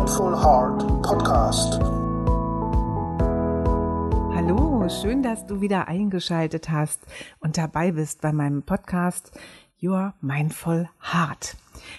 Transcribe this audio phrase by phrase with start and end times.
[0.00, 1.78] Mindful Heart Podcast.
[4.34, 7.02] Hallo, schön, dass du wieder eingeschaltet hast
[7.40, 9.38] und dabei bist bei meinem Podcast
[9.82, 11.54] Your Mindful Heart.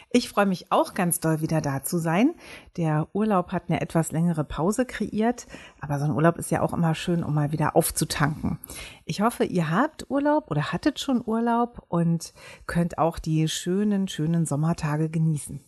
[0.10, 2.34] Ich freue mich auch ganz doll wieder da zu sein.
[2.76, 5.46] Der Urlaub hat eine etwas längere Pause kreiert,
[5.80, 8.58] aber so ein Urlaub ist ja auch immer schön, um mal wieder aufzutanken.
[9.06, 12.34] Ich hoffe, ihr habt Urlaub oder hattet schon Urlaub und
[12.66, 15.62] könnt auch die schönen, schönen Sommertage genießen.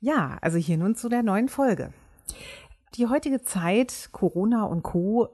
[0.00, 1.92] Ja, also hier nun zu der neuen Folge.
[2.94, 5.28] Die heutige Zeit, Corona und Co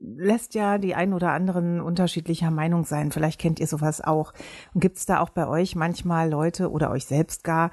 [0.00, 3.12] lässt ja die ein oder anderen unterschiedlicher Meinung sein.
[3.12, 4.32] Vielleicht kennt ihr sowas auch.
[4.74, 7.70] Und gibt es da auch bei euch manchmal Leute oder euch selbst gar,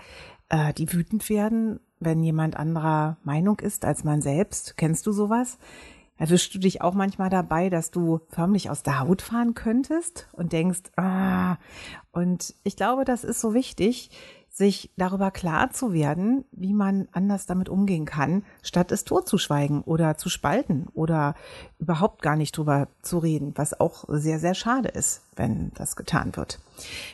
[0.49, 4.77] äh, die wütend werden, wenn jemand anderer Meinung ist als man selbst?
[4.77, 5.57] Kennst du sowas?
[6.17, 10.51] Erwischst du dich auch manchmal dabei, dass du förmlich aus der Haut fahren könntest und
[10.51, 11.57] denkst, ah,
[12.11, 14.09] und ich glaube, das ist so wichtig,
[14.57, 20.17] sich darüber klar zu werden, wie man anders damit umgehen kann, statt es totzuschweigen oder
[20.17, 21.35] zu spalten oder
[21.77, 26.35] überhaupt gar nicht drüber zu reden, was auch sehr, sehr schade ist, wenn das getan
[26.35, 26.59] wird.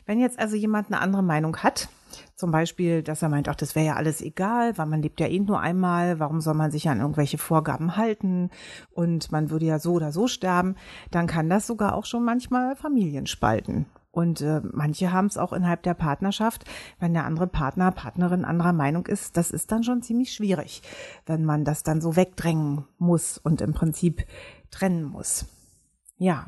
[0.05, 1.89] Wenn jetzt also jemand eine andere Meinung hat,
[2.35, 5.27] zum Beispiel, dass er meint, ach, das wäre ja alles egal, weil man lebt ja
[5.27, 8.51] eh nur einmal, warum soll man sich an irgendwelche Vorgaben halten
[8.91, 10.75] und man würde ja so oder so sterben,
[11.11, 15.53] dann kann das sogar auch schon manchmal Familien spalten und äh, manche haben es auch
[15.53, 16.65] innerhalb der Partnerschaft,
[16.99, 20.83] wenn der andere Partner, Partnerin anderer Meinung ist, das ist dann schon ziemlich schwierig,
[21.25, 24.23] wenn man das dann so wegdrängen muss und im Prinzip
[24.69, 25.47] trennen muss.
[26.17, 26.45] Ja.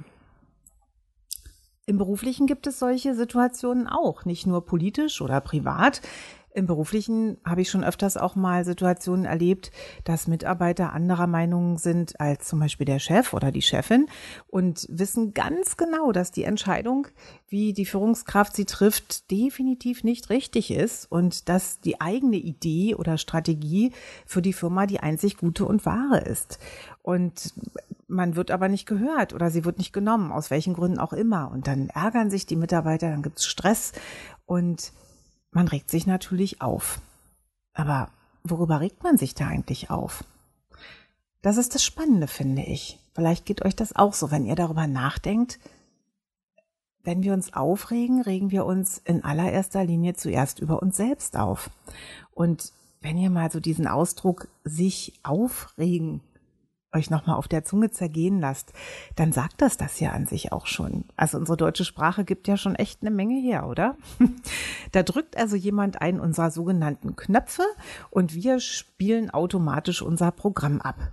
[1.87, 6.03] Im beruflichen gibt es solche Situationen auch, nicht nur politisch oder privat.
[6.55, 9.71] Im beruflichen habe ich schon öfters auch mal Situationen erlebt,
[10.05, 14.07] dass Mitarbeiter anderer Meinung sind als zum Beispiel der Chef oder die Chefin
[14.47, 17.09] und wissen ganz genau, dass die Entscheidung,
[17.49, 23.17] wie die Führungskraft sie trifft, definitiv nicht richtig ist und dass die eigene Idee oder
[23.17, 23.91] Strategie
[24.25, 26.59] für die Firma die einzig gute und wahre ist.
[27.01, 27.53] Und
[28.07, 31.51] man wird aber nicht gehört oder sie wird nicht genommen, aus welchen Gründen auch immer.
[31.51, 33.91] Und dann ärgern sich die Mitarbeiter, dann gibt es Stress
[34.45, 34.93] und
[35.55, 36.99] man regt sich natürlich auf.
[37.73, 38.09] Aber
[38.43, 40.23] worüber regt man sich da eigentlich auf?
[41.41, 42.99] Das ist das Spannende, finde ich.
[43.13, 45.59] Vielleicht geht euch das auch so, wenn ihr darüber nachdenkt.
[47.03, 51.69] Wenn wir uns aufregen, regen wir uns in allererster Linie zuerst über uns selbst auf.
[52.31, 56.21] Und wenn ihr mal so diesen Ausdruck sich aufregen
[56.95, 58.73] euch nochmal auf der Zunge zergehen lasst,
[59.15, 61.05] dann sagt das das ja an sich auch schon.
[61.15, 63.97] Also unsere deutsche Sprache gibt ja schon echt eine Menge her, oder?
[64.91, 67.63] da drückt also jemand einen unserer sogenannten Knöpfe
[68.09, 71.11] und wir spielen automatisch unser Programm ab.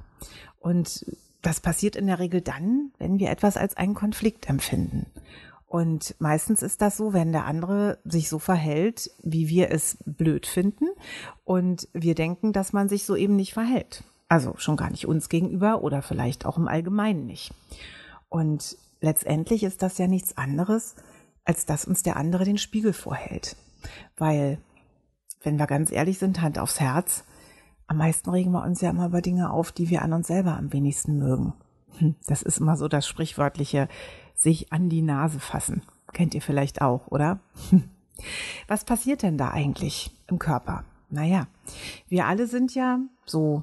[0.61, 1.05] Und
[1.43, 5.07] das passiert in der Regel dann, wenn wir etwas als einen Konflikt empfinden.
[5.67, 10.47] Und meistens ist das so, wenn der andere sich so verhält, wie wir es blöd
[10.47, 10.89] finden
[11.45, 14.05] und wir denken, dass man sich so eben nicht verhält.
[14.33, 17.53] Also schon gar nicht uns gegenüber oder vielleicht auch im Allgemeinen nicht.
[18.31, 20.95] Und letztendlich ist das ja nichts anderes,
[21.45, 23.57] als dass uns der andere den Spiegel vorhält.
[24.17, 24.57] Weil,
[25.43, 27.25] wenn wir ganz ehrlich sind, Hand aufs Herz,
[27.87, 30.57] am meisten regen wir uns ja immer über Dinge auf, die wir an uns selber
[30.57, 31.53] am wenigsten mögen.
[31.99, 33.87] Hm, das ist immer so das sprichwörtliche
[34.35, 35.83] sich an die Nase fassen.
[36.15, 37.39] Kennt ihr vielleicht auch, oder?
[38.67, 40.85] Was passiert denn da eigentlich im Körper?
[41.11, 41.49] Naja,
[42.09, 43.63] wir alle sind ja so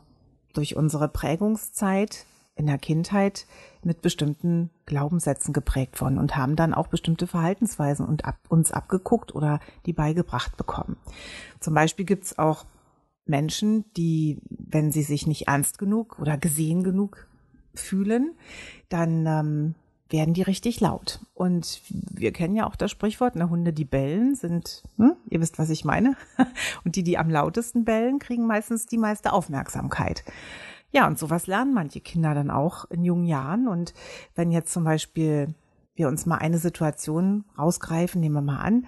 [0.53, 3.47] durch unsere Prägungszeit in der Kindheit
[3.83, 9.33] mit bestimmten Glaubenssätzen geprägt worden und haben dann auch bestimmte Verhaltensweisen und ab, uns abgeguckt
[9.33, 10.97] oder die beigebracht bekommen.
[11.59, 12.65] Zum Beispiel gibt es auch
[13.25, 17.27] Menschen, die, wenn sie sich nicht ernst genug oder gesehen genug
[17.73, 18.35] fühlen,
[18.89, 19.75] dann ähm,
[20.09, 21.19] werden die richtig laut.
[21.33, 25.59] Und wir kennen ja auch das Sprichwort, ne, Hunde, die bellen, sind, hm, ihr wisst,
[25.59, 26.15] was ich meine.
[26.83, 30.23] Und die, die am lautesten bellen, kriegen meistens die meiste Aufmerksamkeit.
[30.91, 33.67] Ja, und sowas lernen manche Kinder dann auch in jungen Jahren.
[33.67, 33.93] Und
[34.33, 35.53] wenn jetzt zum Beispiel
[35.93, 38.87] wir uns mal eine Situation rausgreifen, nehmen wir mal an,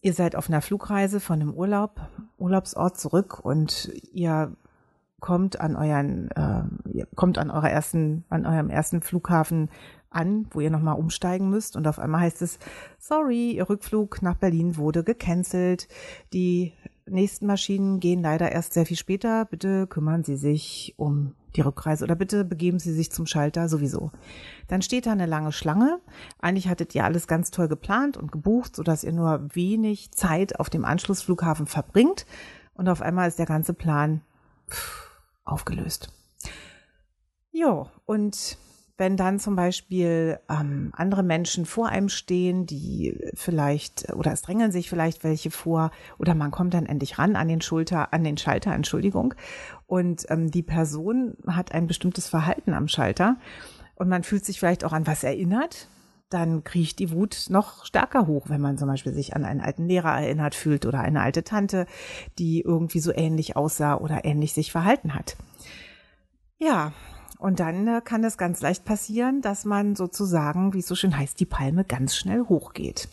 [0.00, 2.00] ihr seid auf einer Flugreise von einem Urlaub,
[2.36, 4.56] Urlaubsort zurück und ihr
[5.20, 9.70] kommt an euren, äh, kommt an eurer ersten, an eurem ersten Flughafen
[10.10, 12.58] an, wo ihr nochmal umsteigen müsst und auf einmal heißt es,
[12.98, 15.88] sorry, Ihr Rückflug nach Berlin wurde gecancelt.
[16.32, 16.72] Die
[17.06, 19.44] nächsten Maschinen gehen leider erst sehr viel später.
[19.44, 24.10] Bitte kümmern Sie sich um die Rückreise oder bitte begeben Sie sich zum Schalter sowieso.
[24.68, 26.00] Dann steht da eine lange Schlange.
[26.38, 30.70] Eigentlich hattet ihr alles ganz toll geplant und gebucht, sodass ihr nur wenig Zeit auf
[30.70, 32.26] dem Anschlussflughafen verbringt
[32.74, 34.22] und auf einmal ist der ganze Plan
[35.44, 36.12] aufgelöst.
[37.52, 38.56] Jo, und
[39.00, 44.72] wenn dann zum Beispiel ähm, andere Menschen vor einem stehen, die vielleicht oder es drängeln
[44.72, 48.36] sich vielleicht welche vor oder man kommt dann endlich ran an den Schulter, an den
[48.36, 49.34] Schalter, Entschuldigung,
[49.86, 53.38] und ähm, die Person hat ein bestimmtes Verhalten am Schalter
[53.94, 55.88] und man fühlt sich vielleicht auch an was erinnert,
[56.28, 59.86] dann kriecht die Wut noch stärker hoch, wenn man zum Beispiel sich an einen alten
[59.86, 61.86] Lehrer erinnert fühlt oder eine alte Tante,
[62.38, 65.38] die irgendwie so ähnlich aussah oder ähnlich sich verhalten hat.
[66.58, 66.92] Ja,
[67.40, 71.16] und dann äh, kann es ganz leicht passieren, dass man sozusagen, wie es so schön
[71.16, 73.08] heißt, die Palme ganz schnell hochgeht.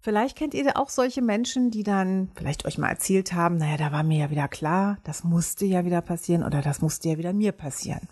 [0.00, 3.90] Vielleicht kennt ihr auch solche Menschen, die dann vielleicht euch mal erzählt haben, naja, da
[3.90, 7.32] war mir ja wieder klar, das musste ja wieder passieren oder das musste ja wieder
[7.32, 8.06] mir passieren.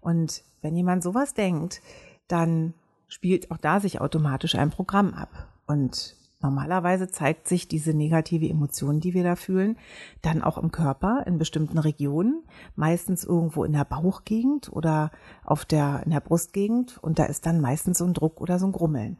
[0.00, 1.80] Und wenn jemand sowas denkt,
[2.28, 2.74] dann
[3.08, 5.48] spielt auch da sich automatisch ein Programm ab.
[5.66, 9.76] Und Normalerweise zeigt sich diese negative Emotion, die wir da fühlen,
[10.20, 12.42] dann auch im Körper in bestimmten Regionen,
[12.74, 15.10] meistens irgendwo in der Bauchgegend oder
[15.44, 18.66] auf der, in der Brustgegend und da ist dann meistens so ein Druck oder so
[18.66, 19.18] ein Grummeln.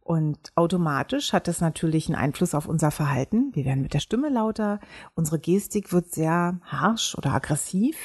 [0.00, 3.52] Und automatisch hat das natürlich einen Einfluss auf unser Verhalten.
[3.54, 4.80] Wir werden mit der Stimme lauter,
[5.14, 7.96] unsere Gestik wird sehr harsch oder aggressiv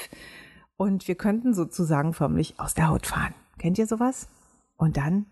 [0.77, 3.33] und wir könnten sozusagen förmlich aus der Haut fahren.
[3.57, 4.29] Kennt ihr sowas?
[4.77, 5.25] Und dann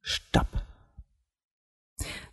[0.00, 0.46] Stopp.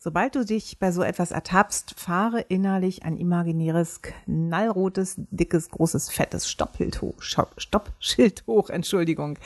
[0.05, 6.51] Sobald du dich bei so etwas ertappst, fahre innerlich ein imaginäres, knallrotes, dickes, großes, fettes
[6.51, 9.39] Stoppschild hoch, Stoppschild hoch, Entschuldigung,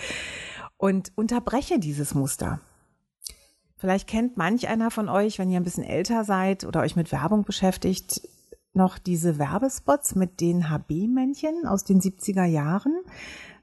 [0.78, 2.60] und unterbreche dieses Muster.
[3.76, 7.12] Vielleicht kennt manch einer von euch, wenn ihr ein bisschen älter seid oder euch mit
[7.12, 8.28] Werbung beschäftigt,
[8.74, 12.98] noch diese Werbespots mit den HB-Männchen aus den 70er Jahren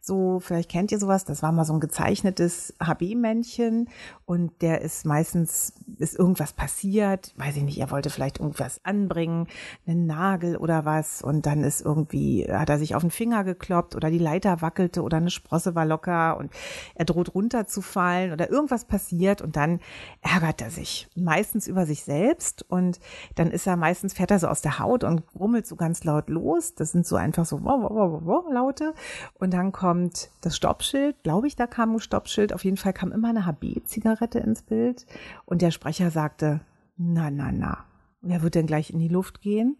[0.06, 3.88] so, vielleicht kennt ihr sowas, das war mal so ein gezeichnetes HB-Männchen
[4.26, 9.46] und der ist meistens, ist irgendwas passiert, weiß ich nicht, er wollte vielleicht irgendwas anbringen,
[9.86, 13.96] einen Nagel oder was und dann ist irgendwie, hat er sich auf den Finger gekloppt
[13.96, 16.52] oder die Leiter wackelte oder eine Sprosse war locker und
[16.94, 19.80] er droht runterzufallen oder irgendwas passiert und dann
[20.20, 21.08] ärgert er sich.
[21.16, 23.00] Meistens über sich selbst und
[23.36, 26.28] dann ist er meistens, fährt er so aus der Haut und rummelt so ganz laut
[26.28, 26.74] los.
[26.74, 28.92] Das sind so einfach so wow, wow, wow, Laute
[29.38, 32.52] und dann kommt kommt das Stoppschild, glaube ich, da kam ein Stoppschild.
[32.52, 35.06] Auf jeden Fall kam immer eine HB-Zigarette ins Bild.
[35.44, 36.62] Und der Sprecher sagte,
[36.96, 37.85] na, na, na.
[38.20, 39.76] Und er wird dann gleich in die Luft gehen.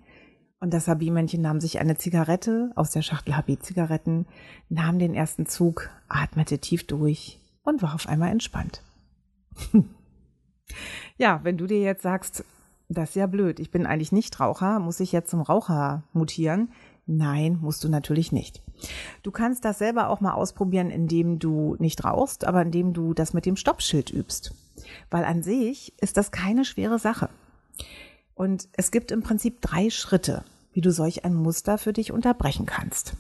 [0.61, 4.27] Und das HB-Männchen nahm sich eine Zigarette aus der Schachtel HB-Zigaretten,
[4.69, 8.85] nahm den ersten Zug, atmete tief durch und war auf einmal entspannt.
[11.17, 12.45] ja, wenn du dir jetzt sagst,
[12.89, 16.71] das ist ja blöd, ich bin eigentlich nicht Raucher, muss ich jetzt zum Raucher mutieren?
[17.07, 18.63] Nein, musst du natürlich nicht.
[19.23, 23.35] Du kannst das selber auch mal ausprobieren, indem du nicht rauchst, aber indem du das
[23.35, 24.55] mit dem Stoppschild übst.
[25.11, 27.29] Weil an sich ist das keine schwere Sache.
[28.35, 32.67] Und es gibt im Prinzip drei Schritte, wie du solch ein Muster für dich unterbrechen
[32.67, 33.15] kannst.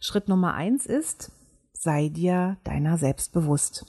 [0.00, 1.30] Schritt Nummer eins ist,
[1.72, 3.86] sei dir deiner selbst bewusst.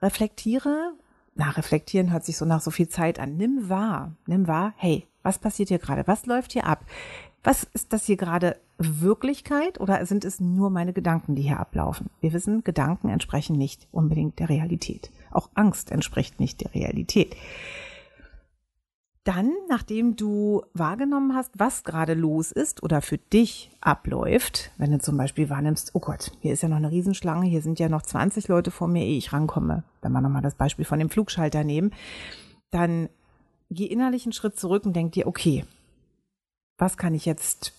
[0.00, 0.92] Reflektiere,
[1.34, 3.36] na, reflektieren hört sich so nach so viel Zeit an.
[3.36, 6.06] Nimm wahr, nimm wahr, hey, was passiert hier gerade?
[6.06, 6.86] Was läuft hier ab?
[7.44, 12.08] Was ist das hier gerade Wirklichkeit oder sind es nur meine Gedanken, die hier ablaufen?
[12.20, 15.10] Wir wissen, Gedanken entsprechen nicht unbedingt der Realität.
[15.30, 17.36] Auch Angst entspricht nicht der Realität.
[19.24, 24.98] Dann, nachdem du wahrgenommen hast, was gerade los ist oder für dich abläuft, wenn du
[24.98, 28.00] zum Beispiel wahrnimmst, oh Gott, hier ist ja noch eine Riesenschlange, hier sind ja noch
[28.00, 31.64] 20 Leute vor mir, ehe ich rankomme, wenn wir nochmal das Beispiel von dem Flugschalter
[31.64, 31.92] nehmen,
[32.70, 33.10] dann
[33.70, 35.64] geh innerlich einen Schritt zurück und denk dir, okay,
[36.78, 37.72] was kann ich jetzt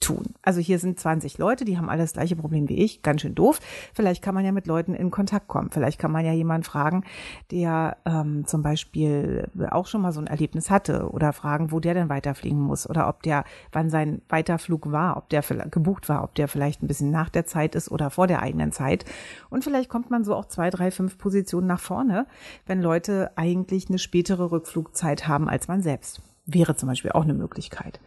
[0.00, 0.34] tun?
[0.42, 3.34] Also hier sind 20 Leute, die haben alle das gleiche Problem wie ich, ganz schön
[3.34, 3.60] doof.
[3.94, 5.70] Vielleicht kann man ja mit Leuten in Kontakt kommen.
[5.70, 7.04] Vielleicht kann man ja jemanden fragen,
[7.50, 11.94] der ähm, zum Beispiel auch schon mal so ein Erlebnis hatte oder fragen, wo der
[11.94, 16.34] denn weiterfliegen muss oder ob der, wann sein Weiterflug war, ob der gebucht war, ob
[16.34, 19.04] der vielleicht ein bisschen nach der Zeit ist oder vor der eigenen Zeit.
[19.48, 22.26] Und vielleicht kommt man so auch zwei, drei, fünf Positionen nach vorne,
[22.66, 26.20] wenn Leute eigentlich eine spätere Rückflugzeit haben als man selbst.
[26.46, 28.00] Wäre zum Beispiel auch eine Möglichkeit.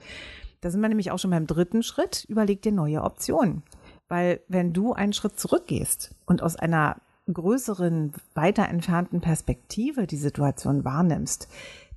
[0.67, 2.25] Da sind wir nämlich auch schon beim dritten Schritt.
[2.27, 3.63] Überleg dir neue Optionen.
[4.09, 6.97] Weil wenn du einen Schritt zurückgehst und aus einer
[7.31, 11.47] größeren, weiter entfernten Perspektive die Situation wahrnimmst,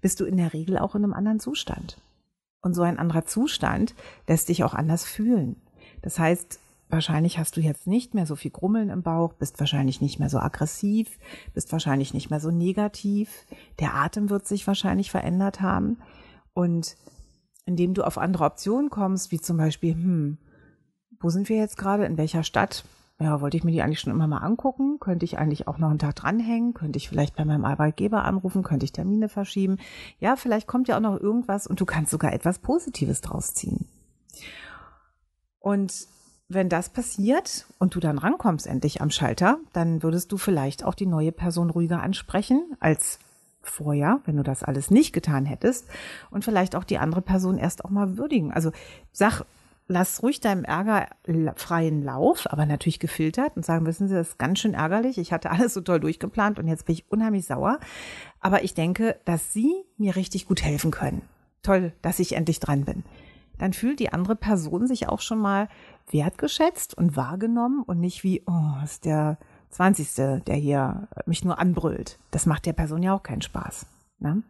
[0.00, 2.00] bist du in der Regel auch in einem anderen Zustand.
[2.62, 3.96] Und so ein anderer Zustand
[4.28, 5.56] lässt dich auch anders fühlen.
[6.02, 6.60] Das heißt,
[6.90, 10.30] wahrscheinlich hast du jetzt nicht mehr so viel Grummeln im Bauch, bist wahrscheinlich nicht mehr
[10.30, 11.18] so aggressiv,
[11.54, 13.46] bist wahrscheinlich nicht mehr so negativ.
[13.80, 15.98] Der Atem wird sich wahrscheinlich verändert haben.
[16.52, 16.96] Und
[17.64, 20.38] indem du auf andere Optionen kommst, wie zum Beispiel, hm,
[21.20, 22.84] wo sind wir jetzt gerade, in welcher Stadt?
[23.20, 24.98] Ja, wollte ich mir die eigentlich schon immer mal angucken?
[24.98, 26.72] Könnte ich eigentlich auch noch einen Tag dranhängen?
[26.72, 28.62] Könnte ich vielleicht bei meinem Arbeitgeber anrufen?
[28.62, 29.76] Könnte ich Termine verschieben?
[30.20, 33.86] Ja, vielleicht kommt ja auch noch irgendwas und du kannst sogar etwas Positives draus ziehen.
[35.58, 36.08] Und
[36.48, 40.94] wenn das passiert und du dann rankommst endlich am Schalter, dann würdest du vielleicht auch
[40.94, 43.18] die neue Person ruhiger ansprechen als
[43.62, 45.88] vorher, wenn du das alles nicht getan hättest
[46.30, 48.52] und vielleicht auch die andere Person erst auch mal würdigen.
[48.52, 48.72] Also
[49.12, 49.44] sag,
[49.86, 51.08] lass ruhig deinem Ärger
[51.56, 55.18] freien Lauf, aber natürlich gefiltert und sagen, wissen Sie, das ist ganz schön ärgerlich.
[55.18, 57.78] Ich hatte alles so toll durchgeplant und jetzt bin ich unheimlich sauer.
[58.40, 61.22] Aber ich denke, dass Sie mir richtig gut helfen können.
[61.62, 63.04] Toll, dass ich endlich dran bin
[63.60, 65.68] dann fühlt die andere Person sich auch schon mal
[66.10, 69.38] wertgeschätzt und wahrgenommen und nicht wie, oh, ist der
[69.70, 70.44] 20.
[70.44, 72.18] der hier mich nur anbrüllt.
[72.30, 73.86] Das macht der Person ja auch keinen Spaß.
[74.18, 74.42] Ne?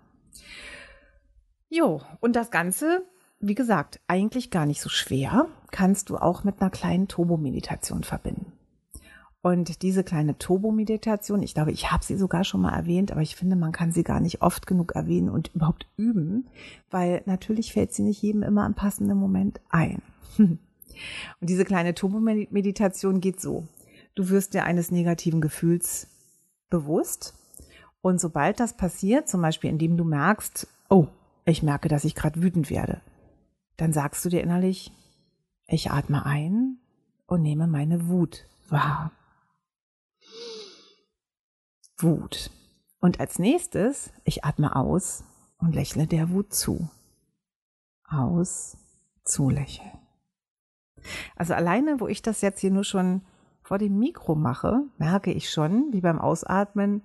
[1.68, 3.04] Jo, und das Ganze,
[3.38, 8.52] wie gesagt, eigentlich gar nicht so schwer, kannst du auch mit einer kleinen Turbo-Meditation verbinden.
[9.42, 13.36] Und diese kleine Turbo-Meditation, ich glaube, ich habe sie sogar schon mal erwähnt, aber ich
[13.36, 16.48] finde, man kann sie gar nicht oft genug erwähnen und überhaupt üben,
[16.90, 20.02] weil natürlich fällt sie nicht jedem immer am passenden Moment ein.
[21.40, 23.66] Und diese kleine Turbo-Meditation geht so.
[24.14, 26.08] Du wirst dir eines negativen Gefühls
[26.68, 27.34] bewusst
[28.00, 31.08] und sobald das passiert, zum Beispiel indem du merkst, oh,
[31.44, 33.02] ich merke, dass ich gerade wütend werde,
[33.76, 34.92] dann sagst du dir innerlich,
[35.66, 36.78] ich atme ein
[37.26, 39.12] und nehme meine Wut wahr.
[41.98, 42.50] Wut.
[43.00, 45.24] Und als nächstes, ich atme aus
[45.58, 46.90] und lächle der Wut zu.
[48.04, 48.76] Aus,
[49.24, 49.98] zulächeln.
[51.36, 53.22] Also alleine, wo ich das jetzt hier nur schon
[53.70, 57.04] vor dem Mikro mache, merke ich schon, wie beim Ausatmen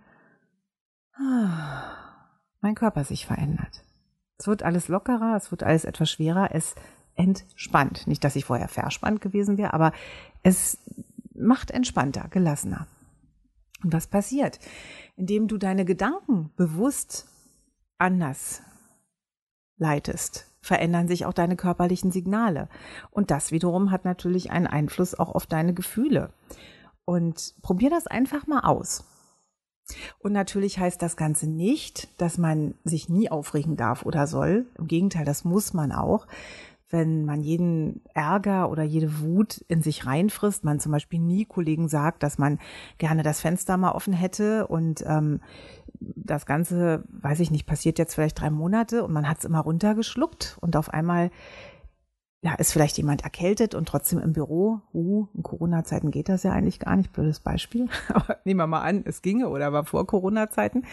[2.60, 3.84] mein Körper sich verändert.
[4.40, 6.74] Es wird alles lockerer, es wird alles etwas schwerer, es
[7.14, 8.08] entspannt.
[8.08, 9.92] Nicht, dass ich vorher verspannt gewesen wäre, aber
[10.42, 10.80] es
[11.36, 12.88] macht entspannter, gelassener.
[13.84, 14.58] Und was passiert?
[15.16, 17.28] Indem du deine Gedanken bewusst
[18.00, 18.64] anders
[19.78, 22.70] leitest, verändern sich auch deine körperlichen Signale.
[23.12, 26.32] Und das wiederum hat natürlich einen Einfluss auch auf deine Gefühle.
[27.06, 29.06] Und probier das einfach mal aus.
[30.18, 34.66] Und natürlich heißt das Ganze nicht, dass man sich nie aufregen darf oder soll.
[34.80, 36.26] Im Gegenteil, das muss man auch,
[36.96, 41.90] wenn man jeden Ärger oder jede Wut in sich reinfrisst, man zum Beispiel nie Kollegen
[41.90, 42.58] sagt, dass man
[42.98, 45.42] gerne das Fenster mal offen hätte und ähm,
[46.00, 49.60] das Ganze, weiß ich nicht, passiert jetzt vielleicht drei Monate und man hat es immer
[49.60, 51.32] runtergeschluckt und auf einmal
[52.42, 54.80] ja, ist vielleicht jemand erkältet und trotzdem im Büro.
[54.94, 57.90] Uh, in Corona-Zeiten geht das ja eigentlich gar nicht, blödes Beispiel.
[58.14, 60.86] Aber nehmen wir mal an, es ginge oder war vor Corona-Zeiten.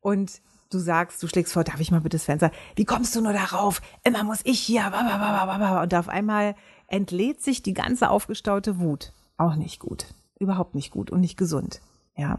[0.00, 2.50] Und du sagst, du schlägst vor, darf ich mal bitte das Fenster?
[2.74, 3.80] Wie kommst du nur darauf?
[4.04, 4.92] Immer muss ich hier.
[5.82, 6.54] Und auf einmal
[6.88, 9.12] entlädt sich die ganze aufgestaute Wut.
[9.36, 10.06] Auch nicht gut.
[10.38, 11.80] Überhaupt nicht gut und nicht gesund.
[12.16, 12.38] Ja.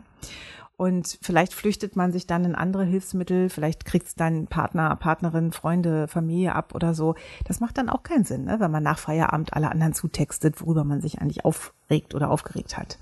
[0.76, 5.52] Und vielleicht flüchtet man sich dann in andere Hilfsmittel, vielleicht kriegt es dann Partner, Partnerin,
[5.52, 7.16] Freunde, Familie ab oder so.
[7.46, 8.60] Das macht dann auch keinen Sinn, ne?
[8.60, 13.00] wenn man nach Feierabend alle anderen zutextet, worüber man sich eigentlich aufregt oder aufgeregt hat.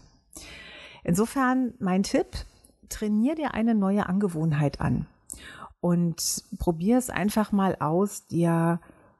[1.03, 2.27] Insofern mein Tipp,
[2.88, 5.05] trainier dir eine neue Angewohnheit an
[5.86, 8.80] und probier es einfach mal aus, dir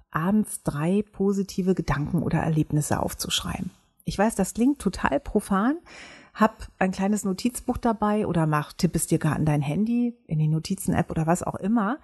[0.10, 3.70] abends drei positive Gedanken oder Erlebnisse aufzuschreiben.
[4.04, 5.78] Ich weiß, das klingt total profan.
[6.34, 10.40] Hab ein kleines Notizbuch dabei oder mach, tipp es dir gar in dein Handy, in
[10.40, 12.00] die Notizen-App oder was auch immer.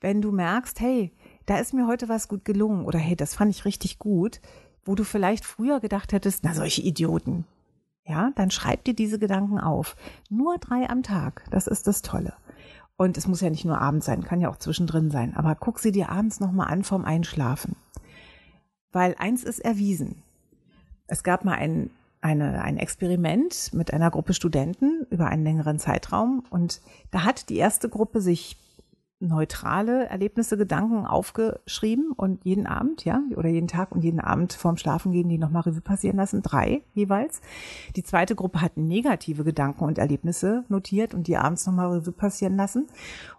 [0.00, 1.12] Wenn du merkst, hey,
[1.46, 4.40] da ist mir heute was gut gelungen oder hey, das fand ich richtig gut,
[4.84, 7.44] wo du vielleicht früher gedacht hättest, na solche Idioten.
[8.04, 9.94] Ja, dann schreib dir diese Gedanken auf.
[10.30, 11.44] Nur drei am Tag.
[11.50, 12.32] Das ist das Tolle.
[13.00, 15.34] Und es muss ja nicht nur abends sein, kann ja auch zwischendrin sein.
[15.34, 17.74] Aber guck sie dir abends nochmal an vorm Einschlafen.
[18.92, 20.22] Weil eins ist erwiesen.
[21.06, 21.88] Es gab mal ein,
[22.20, 26.44] eine, ein Experiment mit einer Gruppe Studenten über einen längeren Zeitraum.
[26.50, 28.58] Und da hat die erste Gruppe sich
[29.20, 34.78] neutrale Erlebnisse, Gedanken aufgeschrieben und jeden Abend, ja, oder jeden Tag und jeden Abend vorm
[34.78, 37.40] Schlafen gehen die nochmal Revue passieren lassen, drei jeweils.
[37.96, 42.56] Die zweite Gruppe hat negative Gedanken und Erlebnisse notiert und die abends nochmal Revue passieren
[42.56, 42.86] lassen.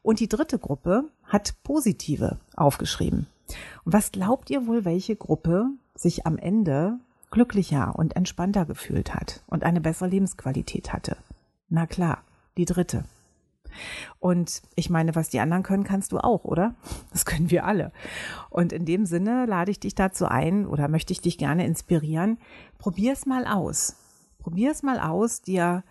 [0.03, 3.25] Und die dritte Gruppe hat positive aufgeschrieben.
[3.83, 6.99] Und was glaubt ihr wohl, welche Gruppe sich am Ende
[7.31, 11.17] glücklicher und entspannter gefühlt hat und eine bessere Lebensqualität hatte?
[11.69, 12.23] Na klar,
[12.57, 13.05] die dritte.
[14.19, 16.75] Und ich meine, was die anderen können, kannst du auch, oder?
[17.11, 17.91] Das können wir alle.
[18.49, 22.37] Und in dem Sinne lade ich dich dazu ein oder möchte ich dich gerne inspirieren.
[22.77, 23.95] Probier es mal aus.
[24.39, 25.83] Probier es mal aus, dir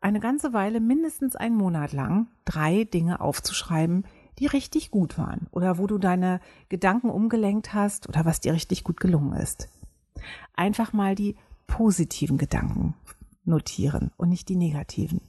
[0.00, 4.04] eine ganze Weile, mindestens einen Monat lang, drei Dinge aufzuschreiben,
[4.38, 8.84] die richtig gut waren oder wo du deine Gedanken umgelenkt hast oder was dir richtig
[8.84, 9.68] gut gelungen ist.
[10.54, 12.94] Einfach mal die positiven Gedanken
[13.44, 15.20] notieren und nicht die negativen.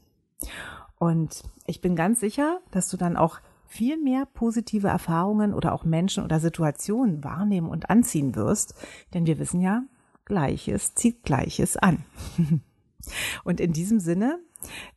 [0.98, 5.84] Und ich bin ganz sicher, dass du dann auch viel mehr positive Erfahrungen oder auch
[5.84, 8.76] Menschen oder Situationen wahrnehmen und anziehen wirst.
[9.14, 9.84] Denn wir wissen ja,
[10.26, 12.04] Gleiches zieht Gleiches an.
[13.44, 14.40] Und in diesem Sinne,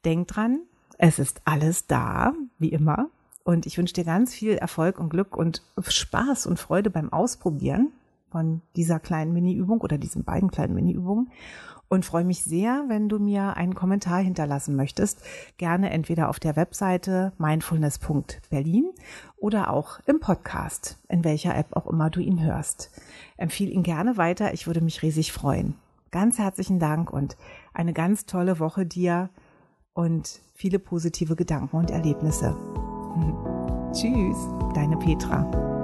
[0.05, 0.61] denk dran,
[0.97, 3.11] es ist alles da, wie immer.
[3.45, 7.93] Und ich wünsche dir ganz viel Erfolg und Glück und Spaß und Freude beim Ausprobieren
[8.31, 11.31] von dieser kleinen Mini-Übung oder diesen beiden kleinen Mini-Übungen
[11.89, 15.23] und freue mich sehr, wenn du mir einen Kommentar hinterlassen möchtest.
[15.57, 18.91] Gerne entweder auf der Webseite mindfulness.berlin
[19.37, 22.91] oder auch im Podcast, in welcher App auch immer du ihn hörst.
[23.37, 25.75] Empfehle ihn gerne weiter, ich würde mich riesig freuen.
[26.11, 27.37] Ganz herzlichen Dank und
[27.75, 29.29] eine ganz tolle Woche dir
[29.93, 32.57] und viele positive Gedanken und Erlebnisse.
[33.93, 34.37] Tschüss,
[34.75, 35.78] deine Petra.